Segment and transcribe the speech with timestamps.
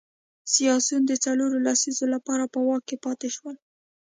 [0.53, 3.55] سیاسیون د څلورو لسیزو لپاره په واک کې پاتې شول.